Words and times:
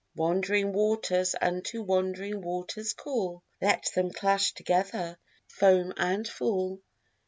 Wandering 0.15 0.73
waters 0.73 1.35
unto 1.39 1.83
wandering 1.83 2.41
waters 2.41 2.93
call; 2.93 3.43
Let 3.61 3.91
them 3.93 4.11
clash 4.11 4.51
together, 4.51 5.19
foam 5.47 5.93
and 5.95 6.27
fall. 6.27 6.81